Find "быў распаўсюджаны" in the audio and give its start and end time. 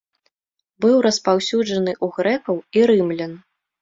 0.85-1.91